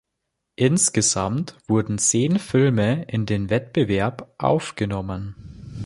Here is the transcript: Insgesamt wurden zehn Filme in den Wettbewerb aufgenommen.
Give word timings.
Insgesamt 0.55 1.57
wurden 1.67 1.99
zehn 1.99 2.39
Filme 2.39 3.03
in 3.05 3.27
den 3.27 3.51
Wettbewerb 3.51 4.33
aufgenommen. 4.39 5.75